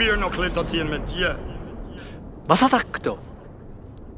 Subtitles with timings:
[0.00, 1.36] beer knuckle entertainment, yeah.
[2.48, 3.18] マサタックと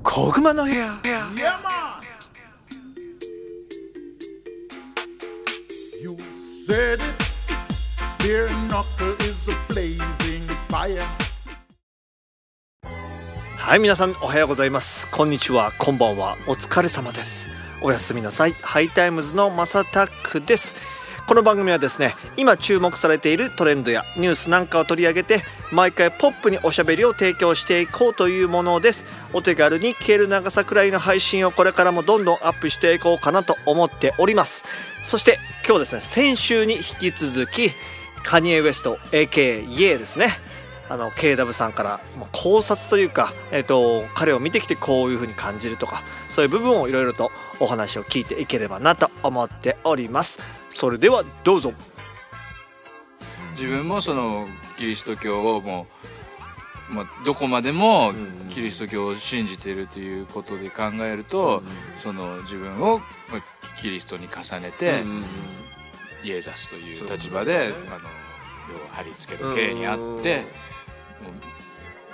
[0.05, 0.87] 小熊の部屋。
[1.03, 2.01] Yeah, man.
[6.01, 7.03] You said it.
[8.21, 11.05] Beer knuckle is a blazing fire.
[13.59, 14.11] はい皆さん。
[14.23, 15.11] おはようございます。
[15.11, 15.73] こんにちは。
[15.79, 16.37] こんばんは。
[16.47, 17.49] お疲れ様です。
[17.83, 18.53] おやすみなさい。
[18.53, 20.77] ハイタイムズのマサタックです。
[21.27, 29.07] この番組はですね今注目されているトレンドやニュースなんかを取り上げて毎回ポップにおしゃべりを提供していこうというものです。
[29.33, 34.67] お手軽に消える長さくらいの配信をこれからもどんどんアップしていこうかなと思っております。
[35.03, 37.71] そして今日ですね先週に引き続き
[38.23, 40.39] カニエ・ウエスト AK イエですね。
[40.91, 42.01] あの KW さんから
[42.33, 50.43] 考察というか、えー、と彼を見てきてこういう風に感じるとかそういう部分をいろいろとお話を聞いていければなと思っております。
[50.69, 51.73] それではどうぞ。
[53.63, 55.87] 自分もそのキリスト教をも
[56.91, 58.13] う、まあ、どこまでも
[58.49, 61.63] キリスト教を信じているということで考えると、
[62.01, 63.05] その自分をま
[63.39, 63.43] あ
[63.81, 65.05] キリストに重ねて、
[66.25, 68.09] イエザスという立場で、あの
[68.75, 70.43] 要は貼り付けと刑にあって、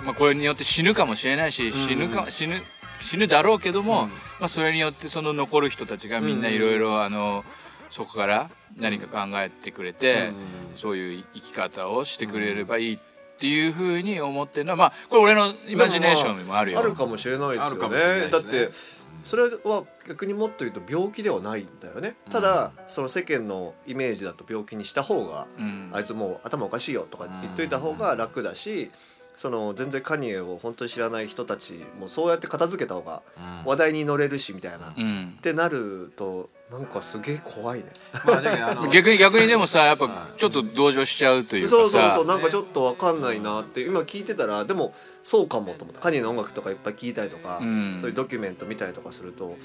[0.05, 2.57] まあ、これによって死ぬかもしれないし死ぬか、死ぬ
[3.01, 4.05] 死ぬだろうけども、
[4.39, 7.43] まあ、それによってその残る人たちがみんないろいろあの
[7.91, 10.31] そこから何か考えてくれて、
[10.75, 12.99] そういう生き方をしてくれればいいっ
[13.39, 16.79] ていうふうに思ってるのはまあこれ俺のイマジネーションにもあるよ。
[16.79, 18.41] あるかもしれないですあるかよもしれないですね。
[18.41, 22.15] ねだってそれは逆にもっと言うと病気ではないんだよね。
[22.31, 25.89] ただ、その世間のイメージだと病気にした方が、うん。
[25.93, 28.91] あいつもう頭おかしいよとか言っといた方が楽だし、
[29.39, 33.21] その全然カニエを本当に知らない人たちもそうやって片付けた方が
[33.63, 35.37] 話題に乗れるしみたいな、っうん。
[35.41, 37.85] てなるとなんかすげえ怖いね。
[38.25, 41.75] まあだけどあの 逆に逆にでもさやっぱちょっと同情しちゃうというかさ。
[41.77, 47.97] そうそうそうなんかちょっとわかんないなって今聞いてたらでもそうかもと思ってカニエの音楽とかいっぱい聞いたりとか、うん。
[48.01, 49.55] そういうドキュメント見たりとかすると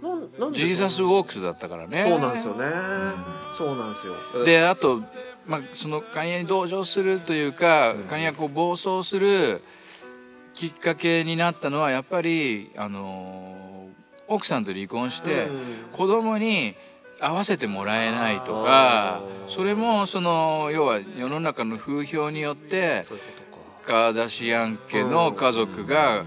[0.00, 2.04] なんなんでジーザス・ウォークスだったからね。
[2.08, 2.66] そうなんですよね、
[3.52, 4.14] そうなんですよ。
[4.44, 5.02] であと、
[5.46, 9.62] まあ、そのカニエに同情するというか、カニエがこう暴走する
[10.54, 13.64] きっかけになったのはやっぱりあのー
[14.26, 15.48] 奥さんと離婚して、
[15.92, 16.74] 子供に
[17.20, 23.02] 合わせてもらえないとかそれもその要は世の中の風評によって
[23.82, 26.24] カーダシアン家の家族が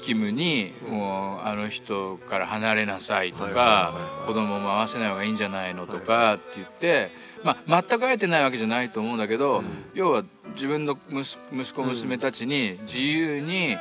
[0.00, 3.94] キムにもうあの人から離れなさいとか
[4.26, 7.10] 子供も会わせない方がいいんじゃないのとかって言って
[7.42, 9.62] まあ全く会えてないわけじゃないと思うんだけど
[9.94, 10.24] 要は
[10.54, 13.76] 自分の息息子娘たちに自由に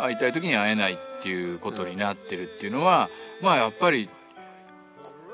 [0.00, 3.08] 会いたい時に会えないっていうことになってるっていうのは
[3.40, 4.08] まあやっぱり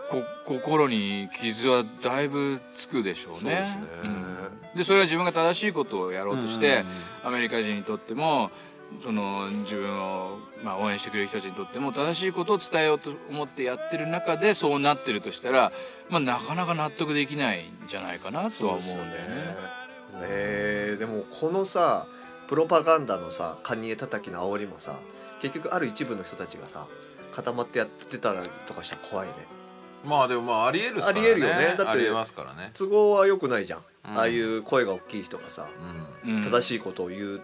[0.09, 3.66] こ心に傷はだいぶつくでしょうね。
[4.75, 6.84] でそれは自分が正しいことをやろうとして、
[7.25, 8.50] アメリカ人にとっても
[9.03, 15.72] その自分を、まあ、応援してくれる人たちにとっても正しいことを伝えようと思ってやってる中でそうなってるとしたら、
[16.09, 19.19] まあ、なかなか納得できないんじゃないかなとは思うんだよね。
[20.22, 22.06] えーでもこのさ
[22.48, 24.98] プロパガンダのさカニエ叩きの煽りもさ
[25.41, 26.88] 結局ある一部の人たちがさ
[27.31, 29.34] 固まってやってたらとかしたら怖いね。
[30.04, 31.21] まあでもまあありえるっすからね。
[31.21, 31.75] ありえるよね。
[31.77, 32.71] だってありえますからね。
[32.75, 34.19] 都合は良くないじゃん、うん。
[34.19, 35.69] ああいう声が大きい人がさ、
[36.25, 36.43] うん。
[36.43, 37.43] 正しいことを言う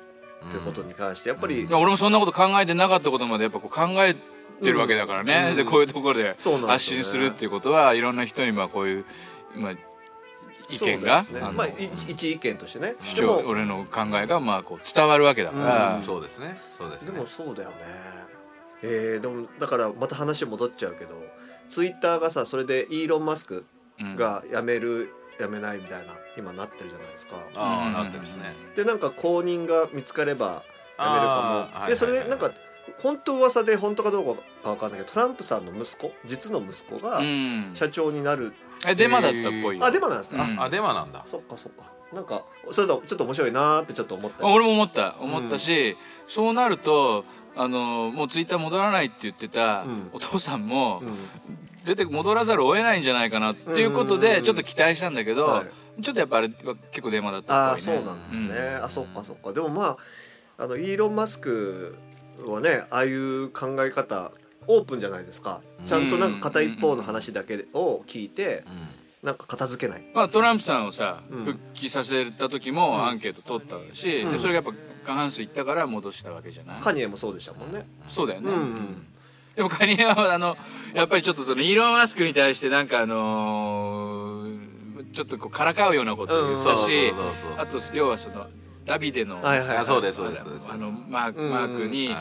[0.48, 4.14] ってことに関してやっぱり、いや俺もそんなこと考えてなかったことまでやっぱこう考え
[4.62, 5.56] てるわけだからね、うん。
[5.56, 9.04] でこういうところで発信するっていうことはいろんな人にまあこういう、
[9.56, 9.72] まあ、
[10.70, 11.28] 意見が、ね。
[11.54, 11.74] まあ、い
[12.08, 12.94] 一意見としてね。
[13.00, 16.02] 主張俺の考えがまあこう伝わるわけだから、うん。
[16.02, 16.56] そうですね。
[16.78, 17.12] そうですね。
[17.12, 17.76] でもそうだよね。
[18.82, 21.14] えー、でもだからまた話戻っちゃうけど
[21.68, 23.64] ツイッターがさそれでイーロン・マスク
[24.16, 27.36] が辞める、辞めないみたいな今なってるじゃないですか。
[27.56, 28.52] ああなってるですね。
[28.76, 30.62] でなんか後任が見つかれば
[30.98, 32.52] 辞めるかも、でそれでなんか
[33.02, 37.70] 本当噂で本当かどうかか分かんないけどトランプさんの息子実の息子がうん。
[37.74, 38.52] 社長になる、
[38.86, 39.84] えデマだったっぽいよ。
[39.84, 40.60] あデマなんですか、うん。
[40.60, 41.22] ああデマなんだ。
[41.24, 41.92] そっかそっか。
[42.12, 45.16] なんかそれとちょっと面白いなーってちょっと思ったあ俺も思った。
[45.18, 45.96] 思ったし、
[46.28, 47.24] そうなると
[47.56, 50.10] あのもうツイッター戻らないって言ってたうん。
[50.12, 51.16] お父さんもうん
[51.84, 56.02] 出て戻らざるを得ないんじゃないかなっていうことでちょっと期待したんだけど、はい。
[56.02, 57.82] ちょっとやっぱあれは結構デマだったああっね。
[57.82, 59.52] そうなんですね、うんあそっかそっか。
[59.52, 59.96] でもま
[60.56, 61.96] ああのイーロン・マスク
[62.46, 64.32] はねああいう考え方
[64.66, 65.60] オープンじゃないですか。
[65.84, 68.64] ちゃんとなんか片一方の話だけを聞いて
[69.22, 70.04] なんか片付けない。
[70.14, 71.44] まあ、トランプさんをさ、うん。
[71.44, 74.32] 復帰させた時もアンケート取ったし、うん。
[74.32, 74.72] でそれがやっぱ
[75.06, 77.86] 過半数いったから戻したわけじゃない、カニエもそうでしたもんね。
[78.08, 78.56] そうだよね、うん。
[78.56, 79.06] うん
[79.56, 80.56] でもカニエはあの
[80.94, 84.74] やっぱりちょっとそのイーロン・マスクに対してなんかあのー
[85.12, 87.12] ちょっとこうからかうようなことを言ったし
[87.56, 88.48] あと要はその
[88.84, 90.70] ダビデの、あそうですそうですそうです。
[90.70, 92.16] あのマークにはい。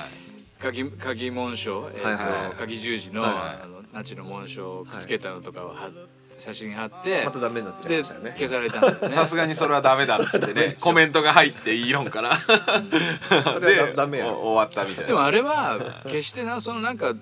[0.60, 3.28] 鍵鍵紋章、えー鍵十字の,、は
[3.60, 5.90] いあのナチの紋章をくっつけたのとかをは
[6.44, 8.34] 写真貼ってまたダメになっちゃいでましたよね。
[8.38, 9.16] 消されたんだよね。
[9.16, 12.36] さすがにそれはダメだっつってねコメントが入ってイーロンから。
[12.36, 14.34] それはダダメや。
[14.34, 15.08] お終わったみたいな。
[15.08, 17.14] でもあれは決してなそのなんか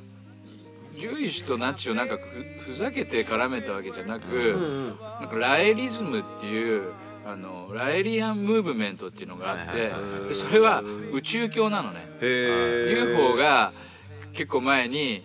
[0.95, 2.17] 獣医師とナチをなんか
[2.59, 6.91] ふふざけて絡めたわけじゃなく、なんかラエリズムっていう
[7.25, 10.27] あのラエリアンムーブメントっていうのがあって、はいはいはい。
[10.29, 12.07] でそれは宇宙教なのね。
[12.21, 13.71] UFO が
[14.33, 15.23] 結構前に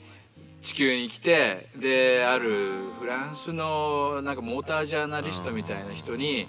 [0.67, 2.51] 地球に来てである
[2.99, 6.49] フランスのなんかモータージャーナリストみたいな人に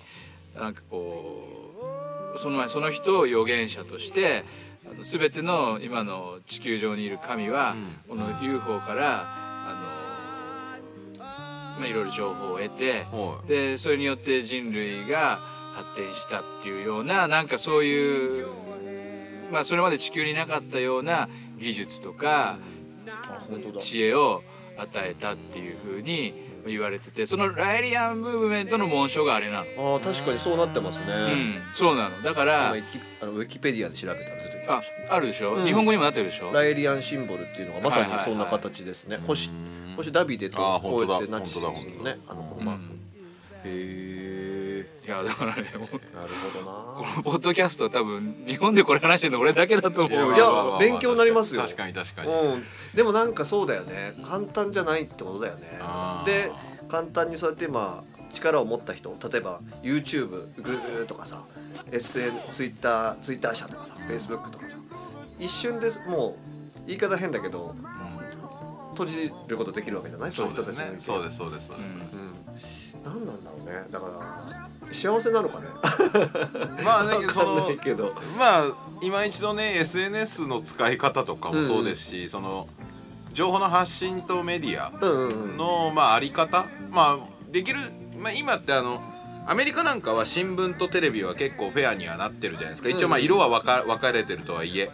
[0.59, 4.43] なんかこうその前その人を預言者として
[4.91, 7.75] あの全ての今の地球上にいる神は、
[8.07, 9.25] この UFO から
[9.67, 9.73] あ
[11.19, 15.37] の、まあ、いろいろ情報を得てはでそれによって人類が
[15.75, 18.47] 発展したっていうようななんかそういう
[19.51, 21.29] まあそれまで地球になかったような
[21.59, 22.57] 技術とか
[23.79, 24.43] 知恵を
[24.77, 26.33] 与えたっていうふうに
[26.67, 29.95] 言われててそのライリアンムーブメントの紋章があれなの。
[29.95, 32.21] あー確かにそうなってますね、うん、そうなの。
[32.21, 35.65] だから今ウィキあのウィキペディアで調べたら出てきあましあるでしょ、うん。
[35.65, 36.47] 日本語にもなってるでしょ？
[36.49, 38.25] たラエリアンシンボルっていうのがまさにはいはいはい。
[38.25, 39.49] そんな形ですね、星
[39.95, 42.83] 星ダビデとこうやって本当だナチスの本当ねあのこのマーク、
[43.65, 44.06] へ
[45.07, 45.97] いやだからねえなるほ
[46.59, 46.77] どな。
[46.97, 50.35] このポッドキャストは多分日本でこれ話してるの俺だけだと思うよ。
[50.35, 51.61] いや勉強になりますよ。
[51.61, 52.31] 確かに確かに。
[52.31, 52.63] うん、
[52.93, 54.13] でもなんかそうだよね。
[54.23, 55.79] 簡単じゃないってことだよね。
[56.25, 56.51] で
[56.89, 61.45] 簡単にそうやってまあ力を持った人例えば YouTubeGoogle とかさ
[61.91, 64.77] SN Twitter, Twitter 社とかさ Facebook とかさ
[65.39, 66.35] 一瞬でも
[66.75, 67.73] う言い方変だけど
[68.91, 70.31] 閉じることできるわけじゃない？
[70.31, 71.87] そういう人たちそうですそうですそうで
[72.59, 73.85] す、うん、何なんだろうね。
[73.91, 75.67] だから幸せなのかね？
[76.83, 78.15] まあだけど けど。
[78.37, 78.65] まあ
[79.01, 82.67] 今一度ね SNS の使い方とかもそうですし、その
[83.33, 85.57] 情報の発信とメディアうんうんうん。
[85.57, 86.65] の、まあ、あり方。
[86.91, 87.79] まあできる、
[88.19, 89.01] まあ、今ってあの
[89.49, 92.89] アメリカなんかは新聞とテレビは結構フェアにはなってるじゃないですか。
[92.89, 94.91] 一応まあうん色は分か分かれてるとはいえ、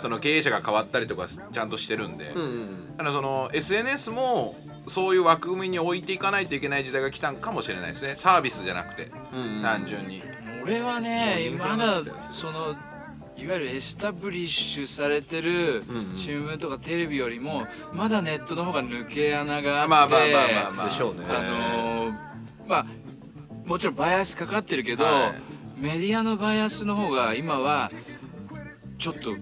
[0.00, 4.56] その経営者が変わったりとかちゃんとしてるんで、うんうんだからその SNS も
[4.86, 8.14] そういう枠組みに置いていかないといけない時代が来たんかもしれないですね。
[8.16, 9.62] サービスじゃなくて、うんうん。
[9.62, 10.22] 単純に。
[10.62, 12.02] 俺はねまだ
[12.32, 12.76] その
[13.36, 20.86] いわゆるエスタブリッシュされてるうん新聞とかテレビよりもまだネットの方が抜け穴があってまあまあまあまあまあ。
[20.86, 21.22] でしょうね。
[21.28, 22.14] あのー
[22.68, 22.86] まあ
[23.66, 25.32] もちろんバイアスかかってるけど、は
[25.80, 25.80] い。
[25.80, 27.90] メディアのバイアスの方が今は
[28.98, 29.40] ちょっと行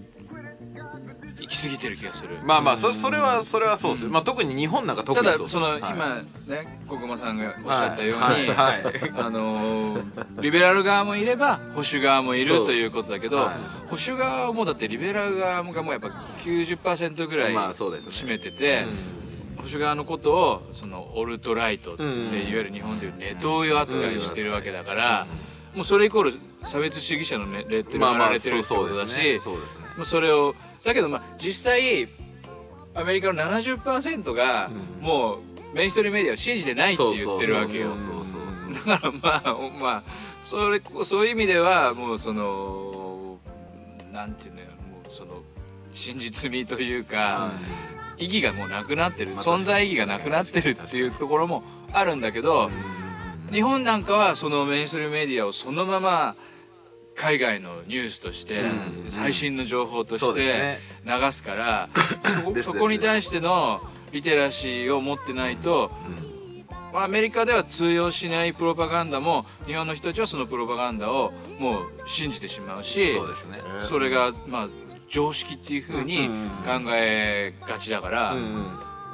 [1.51, 2.39] き過ぎてる気がする。
[2.45, 5.79] まあまあそそれはそれはそうですよ、まあ、特に日本なんか特たにそうその、はい。
[5.81, 8.47] 今ね国間さんがおっしゃったように、はい。
[8.47, 8.83] はい。
[8.83, 9.13] はい。
[9.19, 12.67] あのーリベラル側もいれば保守側もいるそう。
[12.67, 13.89] ということだけど、はい。
[13.89, 16.09] 保守側もだってリベラル側がもうやっぱ
[16.45, 18.11] 90%ぐらいまあそうですね。
[18.13, 18.85] 占めてて、
[19.57, 25.27] 保守側のことをそのオルトライトって、うんいわゆる日本でいうネトウヨ扱いしてるわけだから、
[25.75, 26.33] もうそれイコール
[26.65, 29.41] 差別主義者のねレッテルがまあまあ貼られてるってそうことだし、そうですね。
[29.41, 30.55] そうですねまあそれを
[30.85, 32.09] だけどまあ実際
[32.95, 34.71] アメリカの70%が
[35.01, 35.39] もう
[35.75, 37.95] メインストリームメディアを信じてないって言ってるわけよ。
[38.87, 40.03] だからまあまあ
[40.43, 43.39] それそういう意味ではもうその
[44.13, 44.67] なんていうのよ。
[44.67, 44.73] も
[45.09, 45.43] うその
[45.93, 47.51] 真実味というか、
[48.17, 52.71] 意義がもうなくなってる、まあ存在意義がなくなってるっていうところもあるんだけど、
[53.53, 56.37] 日本なんかはそのメインストリームメディアをそのまま
[57.21, 58.63] 海外のニュースとして
[59.09, 61.89] 最新の情報として流すから
[62.63, 65.91] そこに対してのリテラシーを持ってないと、
[66.93, 73.13] まあアメリカでは通用しないプロパガンダも日本の人たちはそのプロパガンダをもう信じてしまうし
[73.87, 74.69] それがまあ
[75.09, 76.29] 常識っていうふうに
[76.65, 78.35] 考えがちだから。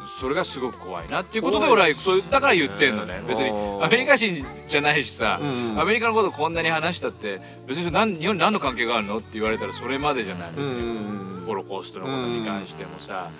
[0.06, 3.22] それがすごく怖いなっていうことで俺はそういうだから言ってんのね。
[3.26, 3.50] 別に
[3.82, 5.40] アメリカ人じゃないしさ、
[5.76, 13.30] アメリカのことこんなに話したって別に何日本に何の関係があるのって言われたらそれまでじゃない別にホロコーストのことに関してもさ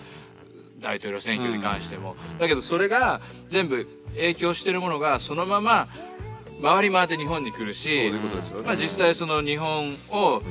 [0.80, 2.16] 大統領選挙に関しても。
[2.38, 5.88] だけどそれが全部影響してるものがそのまま
[6.62, 8.12] 回り回って日本に来るし
[8.64, 10.42] まあ実際その日本を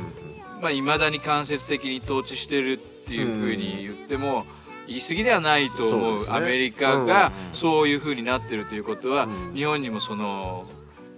[0.62, 4.46] まあ未だに間接的に統治してるっていうふうに言っても
[4.88, 6.25] 言い過ぎではないと思うね。
[6.30, 10.65] アメリカがそういうふうになってるということは日本にもその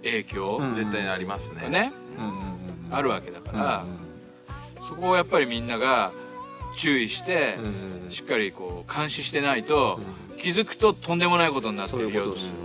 [0.02, 1.62] 影響絶対にありますね。
[1.62, 1.92] がね
[2.90, 3.84] あるわけだから
[4.82, 6.12] そこをやっぱりみんなが
[6.76, 7.56] 注意して
[8.08, 10.00] しっかりこう監視してないと
[10.36, 12.58] 気づくととんでもないことになってるよとですよね。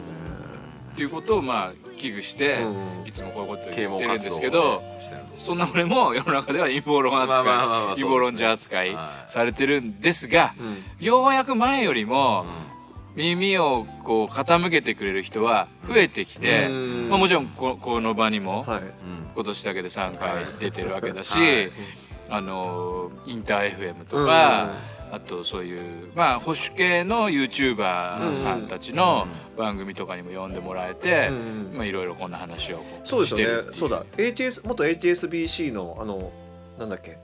[0.94, 3.08] っていうことをまあ危惧して、うん。
[3.08, 4.84] いつもこういうこと言ってるんですけど、
[5.32, 7.42] そんな俺も世の中では陰謀論扱
[7.94, 9.32] い、陰謀論者扱いはい。
[9.32, 11.06] されてるんですが、うん。
[11.06, 12.46] ようやく前よりも
[13.16, 17.10] 耳をこう傾けてくれる人は増えてきて、うん。
[17.10, 18.82] まあ、もちろんここの場にもはい。
[19.36, 20.30] 今年だけで3回
[20.60, 21.72] 出てるわけだし、はい。
[22.30, 24.72] あのインター FM とか、
[25.14, 33.46] あとそういうまあ保守系の YouTuber さんたちの番組とかにも呼んでもらえて、うんまあいろいろこんな話をそうですね。
[33.74, 34.04] そうだ。
[34.18, 36.32] HS 元 HSBC のあの
[36.80, 37.20] なんだっけ。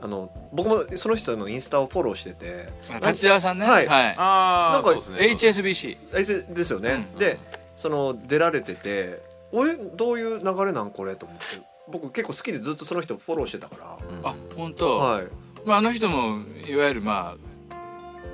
[0.00, 2.68] あの僕もその人のインスタをフォローしてて。
[3.02, 3.66] あ立川さんね？
[3.66, 3.88] はい。
[3.88, 5.00] ああなんかね。
[5.32, 7.40] HSBC ですよね、うんで
[7.74, 9.20] その出られてて
[9.50, 11.44] 俺どういう流れなんこれと思って。
[11.88, 15.26] 僕結構好きでずっとその人フォローしてたから、あ本当、はい
[15.64, 17.76] まあ、あの人もいわゆるまあ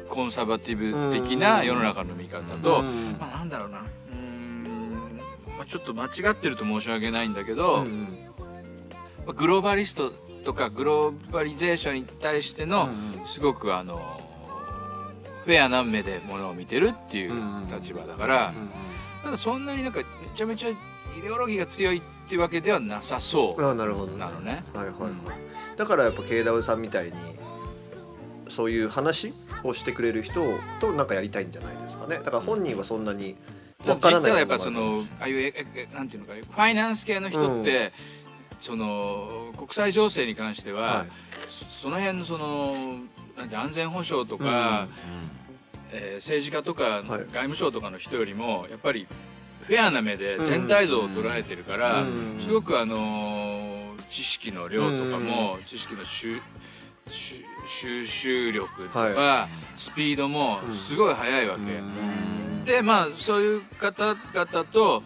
[0.08, 3.16] コンサバティブ的な世の中の見方と、うん。
[3.20, 3.80] まあ、なんだろうな。
[3.80, 5.20] うーん、
[5.58, 8.18] まあ、ちょっと間違ってると申し訳ないんだけど、うん
[9.26, 10.10] まあグローバリスト
[10.44, 14.00] とかグローバリゼーションに対してのうんすごくあの
[15.44, 17.32] フェアな目でものを見てるっていう
[17.70, 18.54] 立場だから
[19.22, 20.70] ただそんなになんかめちゃめちゃ
[21.16, 24.62] イデオロギーが強いっていうわけではなさそうあなるほどなのね。
[24.74, 25.12] はいはいはい、
[25.76, 27.12] だからやっぱ KW さんみたいに
[28.48, 29.32] そういう話
[29.64, 30.42] をしてくれる人
[30.80, 32.18] となんかやりたいんじゃないですかね。
[32.18, 33.36] だから本人はそんなに
[33.86, 37.92] わからないやっぱそのああいうええなんていうのかねファイナンス系の人って、
[38.58, 41.06] その国際情勢に関しては、はい。
[41.48, 42.74] そその辺のその
[43.36, 44.88] なんて安全保障とか、
[45.92, 47.04] えー政治家とかはい。
[47.06, 49.06] 外務省とかの人よりもやっぱり
[49.62, 53.68] フェアな目で全体像を捉えてるから、うんすごくあのー
[54.08, 56.40] 知識の量とかも、知識の収
[57.10, 62.72] 収収集力とか、はスピードもすごい速いわけ。
[62.72, 65.02] でまあそういう方々と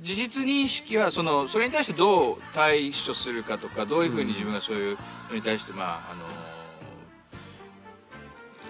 [0.00, 4.98] 事実認識はそのそれに対してどう対処するかとかどういうふうに自分がそういう
[5.30, 6.22] のに対してまああの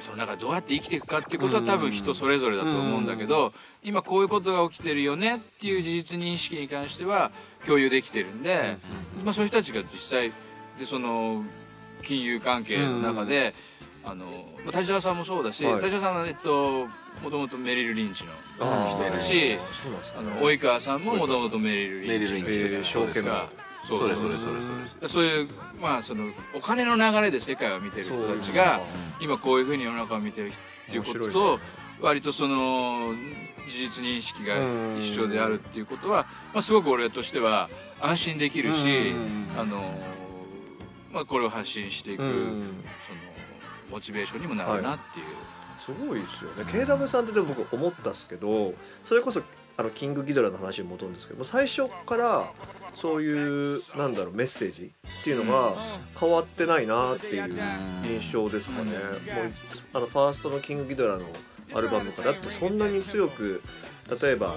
[0.02, 7.30] その中でどうやって生きていくかっていうことは多分人それぞれだと思うんだけど今こういうことが起きてるよねっていう事実認識に関しては
[7.64, 8.76] 共有できてるんで、
[9.24, 10.32] まあ、そういう人たちが実際
[10.78, 11.44] でその
[12.02, 13.54] 金融関係の中で、
[14.04, 14.26] あの
[14.64, 15.80] まあ、田島さんもそうだし、はい。
[15.80, 16.86] 田島さんはえっと
[17.22, 18.32] もともとメリル・リンチの
[18.88, 20.18] 人いるしそうなんですね。
[20.18, 22.84] あの及川さんももともとメリル・リンチの人メリルリ
[23.82, 23.96] ンチです。
[23.96, 24.98] そうそれそれそれそれです。
[25.08, 25.48] そういう
[25.80, 28.80] まあそのお金の流れで世界を見てる人たちが
[29.20, 30.52] 今こういうふうに世の中を見てるっ
[30.90, 31.62] ていうこととね。
[32.00, 33.14] 割とその
[33.68, 34.56] 事実認識が
[34.98, 37.70] 一緒であるっていうことはまあすごく俺としては
[38.00, 39.12] 安心できるし
[39.56, 40.00] あの
[41.12, 42.40] まあこれを発信していくその
[43.90, 45.26] モチベーションにもなるなっていう。
[45.78, 46.62] すごいですよね。
[46.62, 48.72] KW さんってでも僕思ったんですけど
[49.04, 49.42] それこそ
[49.76, 52.52] あのキングギドラの話に戻るんですけども最初から
[52.94, 55.74] そういうなんだろうメッセージっていうのが
[56.18, 57.54] 変わってないなっていう
[58.04, 58.92] 印象ですかね。
[58.92, 59.00] もう
[59.94, 61.24] あのファーストのキングギドラの
[61.74, 63.62] アルバムからだってそんなに強く
[64.20, 64.56] 例えば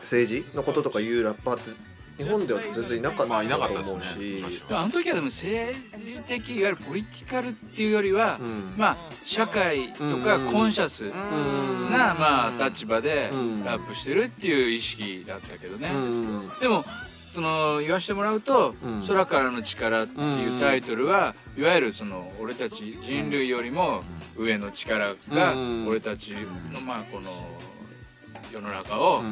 [0.00, 1.70] 政治のこととかいうラッパーって
[2.16, 8.38] 日本では全然いなかったまあいなかと思うし、でもあの時はでも政治的いわゆるポリティカルっていうよりは、ん。
[8.38, 8.42] か
[8.76, 11.10] まあ社会とかコンシャス
[11.90, 13.64] な、まあ、立場でうん。
[13.64, 16.48] ラップしてるっていう意識だったけどね、うん。
[16.60, 16.84] でも
[17.34, 19.02] その言わせてもらうと「ん。
[19.06, 24.04] 空からの力」っていうタイトルは、いわゆるその俺たち人類よりも
[24.36, 25.88] 上の力がうん。
[25.88, 26.36] 俺たち
[26.72, 27.30] のまあこの
[28.52, 29.24] 世の中を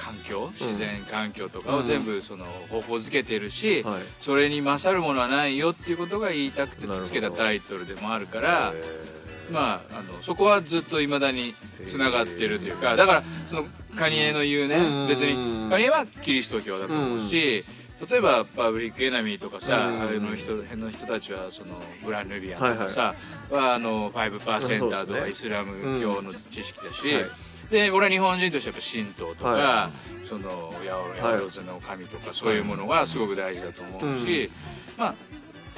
[0.00, 4.02] 環境自然環境とかを全部その方向づけてるし、はい。
[4.22, 8.72] それに勝るものはないよっていうことが言いたくてつけたタイトルでもあるから。
[8.74, 9.10] え
[9.50, 13.64] まあ、あのそこはずっといまだにつながってるというかだからその
[13.96, 17.64] カニエの言うねうん別にカニエはキリスト教だと思うし
[18.08, 23.16] 例えばパブリックエナミーとかさうんあれの人辺の人たちはそのブラン・ヌビアンとかさ
[23.50, 25.06] はあの5%そうですね。
[25.06, 27.24] とかイスラム教の知識だしはい
[27.70, 29.90] で俺は日本人としてやっぱ神道とはか
[30.24, 30.88] その八
[31.20, 34.50] 百万の神とかそういうものがすごく大事だと思うし
[34.96, 35.14] まあ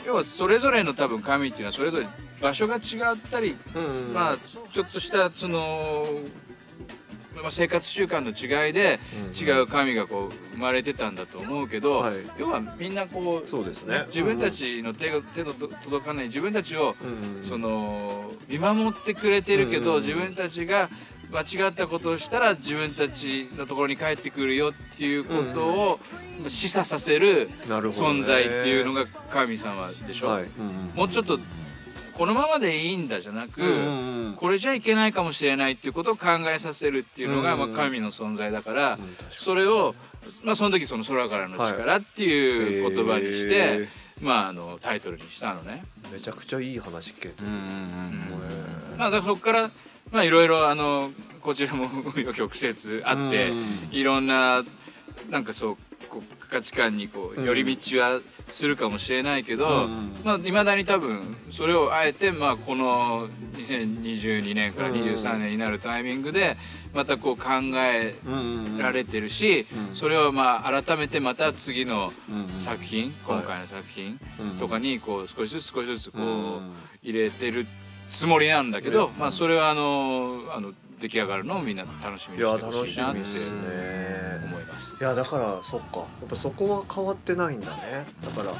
[0.06, 2.06] 要はそれぞれの多分神っていうのはそれぞれ
[2.40, 2.80] 場所が違っ
[3.30, 4.36] たりうんまあ
[4.72, 6.06] ちょっとしたその、
[7.36, 8.98] まあ、生活習慣の違いで
[9.32, 12.14] 違う神がこう生まれてたんだと思うけど、はい。
[12.38, 14.04] 要はみんなこうそうですね。
[14.08, 20.00] 自分たちの手が手の届かない自分たちを、うんその見守ってくれてるけど、うん。
[20.02, 20.90] 自分たちが
[21.32, 26.00] 間違ったことをしたら自分たちのところに帰ってくるよっていうことを
[26.46, 30.28] 示唆させる存在っていうのが神様でしょ。
[30.28, 30.44] はい。
[30.94, 31.38] もうちょっと
[32.12, 34.34] このままでいいんだじゃなく、うんうんうん。
[34.34, 39.12] これじゃいけないかもしれないっていうことを考えさせるっていうのが、うんうんまあ、神の存在だから、確かに。
[39.30, 39.94] それを、
[40.44, 43.88] まあ、その時その空からの力っていう言葉にして、へー
[44.20, 45.84] まあ、あのタイトルにしたのね。
[46.12, 47.58] めちゃくちゃいい話聞けてうんうんう
[48.94, 49.70] んまあ、だからそこから
[50.12, 53.88] まあいろいろあのこちらも 紆余曲折あってうん。
[53.90, 54.62] いろんな
[55.30, 55.76] なんかそう
[56.08, 60.12] こう価値観にこう寄り道はするかもしれないけど、うん。
[60.22, 66.56] まあいまだに多分それをあえてまあこの2022年から23年になるタイミングで
[66.92, 68.14] またこう考え
[68.78, 69.96] られてるし、うん。
[69.96, 72.12] それをまあ改めてまた次の
[72.60, 74.58] 作品、今回の作品うん。
[74.58, 76.72] とかにこう少しずつ少しずつこう、うん。
[77.02, 77.66] 入れてる
[78.12, 83.52] つもりなんだけど、ねまあそれはあのあの出来上がるのをみんな楽しみにしてほ楽しいなってしみです。
[83.52, 84.96] ね思います。
[85.00, 85.98] いやだからそっか。
[85.98, 88.06] やっぱそこは変わってないんだね。
[88.24, 88.54] だから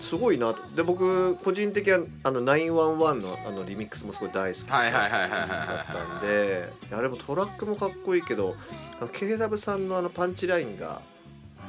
[0.00, 8.54] すすごいなで僕個人的にはあの911のあのリミックスもすごい大好きだったんであれもトラックもかっこいいけど
[9.00, 11.02] KW さんのあのパンチラインが「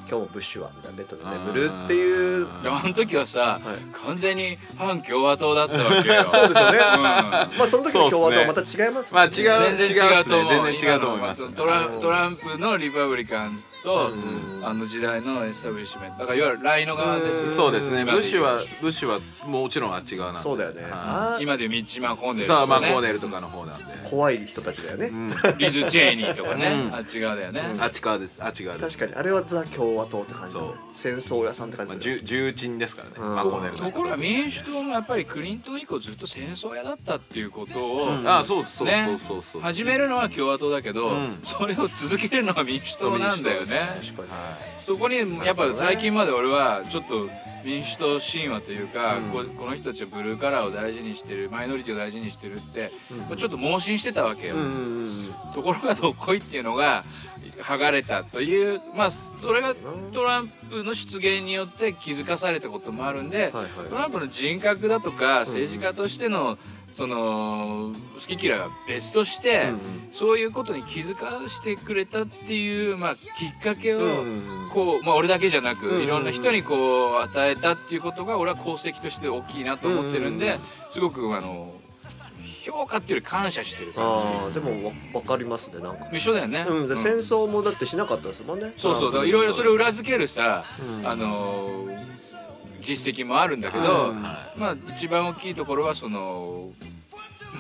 [0.09, 2.47] 今日もブッシュは」みたいなベッドで眠るっていう。
[2.65, 4.05] あの時はさ、はい。
[4.05, 6.25] 完全に反共和党だったわけよ。
[6.29, 6.79] そうですよね。
[6.79, 7.03] うん。
[7.03, 10.65] まあその時の共和とはまた違いますまあ違う全然違うと思う。
[10.65, 11.41] 全然違うと思います。
[11.41, 16.19] 今のトラントランプの Republican と、うんあの時代の establishment。
[16.19, 18.01] だからいわゆる RINO 側ですそうですね。
[18.01, 20.50] 今ブッシュはブッシュはもちろんあっち側なんで。
[20.50, 20.84] そうだよね、
[21.39, 22.91] 今でいうミッチ・マコーネルとかね。
[22.91, 23.86] コーネルとかの方なんで。
[24.03, 25.34] 怖い人たちだよね、うん。
[25.58, 26.96] リズ・チェイニーとかね、うん。
[26.96, 28.38] あっち側だよね、あっち側です。
[28.41, 28.98] あっち側です。
[28.98, 30.55] 確かにあれはザ共和党って感じ。
[30.93, 32.22] 戦争屋さんって感まあじだね。
[32.25, 33.15] 重重鎮ですからね。
[33.17, 33.36] うん。
[33.36, 38.27] まあコーネルところが民主党もやっぱりクリントン以降ずっと戦争屋だったっていうことを、うん。
[38.27, 39.62] ああそうそうねそうそうそう。
[39.62, 41.39] 始めるのは共和党だけど、うん。
[41.43, 44.29] それを続けるのは民主党なんだよね確かに。
[44.77, 47.29] そこにやっぱ最近まで俺はちょっと
[47.63, 52.91] 民主党神話というか、ここの人たちはブルーカラーを大事にしてるマイノリティを大事にしてるって、
[53.27, 55.33] まあちょっと盲信してたわけよ、うんうんうん。
[55.53, 57.03] ところがどっこいっていうのが
[57.62, 59.75] 剥がれたというまあそれが
[60.13, 63.89] トランプの出現によって気づかされたこともあるんで、はいはい。
[63.89, 66.58] トランプの人格だとか政治家としての
[66.91, 69.80] その好き嫌いは別として、うんうん。
[70.12, 74.69] そういうことに気づかしてくれたっていう、まあ、きっかけを、うんうんうん。
[74.71, 76.04] こう、まあ、俺だけじゃなく、うんうんうん。
[76.04, 80.60] いろんな人にこう与えたっていうことが俺は功績として大きいなと思ってるんで、うんうん
[80.91, 81.71] すごくあの
[82.65, 86.08] 評価っていうより感謝してる感ああでもわ分かりますねなんか。
[86.12, 88.73] じ一緒だよね、うん戦争もだってしなかったですもんね。
[88.75, 90.63] そうそうだからいろいろそれを裏付けるさ、
[91.06, 91.86] あの
[92.79, 94.59] 実績もあるんだけど、はい。
[94.59, 96.71] まあ一番大きいところはその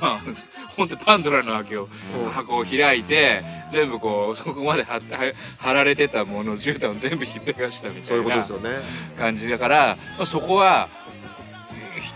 [0.01, 0.19] まあ
[0.77, 1.89] 本当パンドラの箱を
[2.23, 2.29] うん。
[2.29, 5.15] 箱を開いて全部こうそこまで貼って
[5.59, 8.69] 貼られてたもの絨毯を全部ひっぺがしたみたそういなことですよね。
[9.17, 10.87] 感じだから、まあ、そこは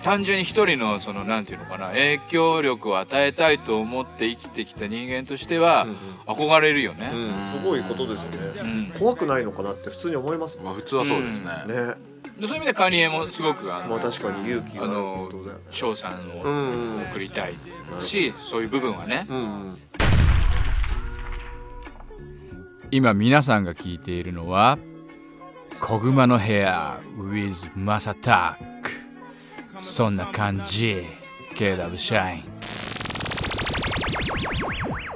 [0.01, 5.87] 単純に一人のそのなんていうのかな影響力を与えたいと思って生きてきた人間としては
[6.25, 7.11] 憧れるよね。
[7.13, 7.45] うん。
[7.45, 8.37] すごいことですよね。
[8.61, 8.93] うん。
[8.99, 11.49] 怖くないのかなって普通に思いますもんまあ普通はそうですね。
[11.67, 11.73] ね。
[11.73, 15.63] でそういう意味でカニエもすごくあの、まあ確かに勇気があの行動だよね。
[15.71, 17.55] 翔さんをうん送りたい
[18.01, 19.41] し、そういう部分はね、うんう
[19.73, 19.77] ん。
[22.91, 24.77] 今皆さんが聞いているのは
[25.81, 28.91] 「小熊の部屋 with マサタック」
[29.81, 31.03] そんな感じ。
[31.55, 32.43] KW シャイン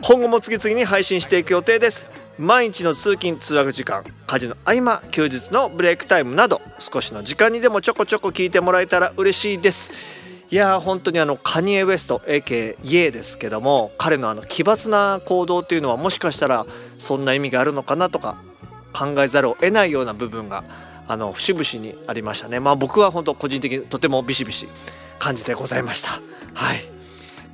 [0.03, 10.27] 今後も次々に配信していく予定です毎日の通勤通学時間家事の合間休日のブレイクタイムなど少しの時間にでもちょこちょこ聞いてもらえたら嬉しいです。
[10.49, 16.65] いやー本当にあのカニエ・ウエスト AK イエーですけども彼のあの奇抜な行動っていうのはもしかしたら
[16.97, 18.37] そんな意味があるのかなとか
[18.93, 20.63] 考えざるを得ないような部分が
[21.07, 22.59] あの節々にありましたね。
[22.59, 24.67] まあ僕は本当個人的にとてもビシビシ
[25.19, 26.11] 感じてございました。
[26.53, 26.96] はい。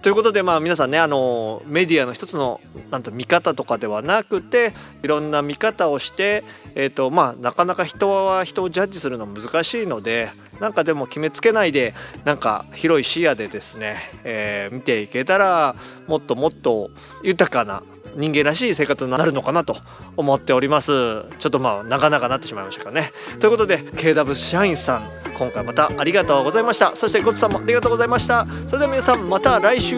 [0.04, 2.60] ということでまあ皆さんねあのメディアの一つの
[2.92, 6.44] なんと見方とかではなくていろんな見方をして、
[6.76, 11.94] えーとまあ、なかなか人は人をジャッジするのは難しいのでなんかでも決めつけないで
[12.26, 15.76] なんか広い視野でですね、えー見ていけたら
[16.08, 16.92] もっともっと
[17.24, 17.82] 豊かな
[18.16, 19.78] 人間らしい生活になるのかなと
[20.18, 20.92] 思っております。
[21.40, 23.12] ちょっとまあなかなかなってしまいましたからね。
[23.40, 25.04] ということで KW 社員さん
[25.38, 26.96] 今回またありがとうございました。
[26.96, 28.46] そしてゴッツさんもありがとうございました。
[28.68, 29.98] それでは皆さんまた来週。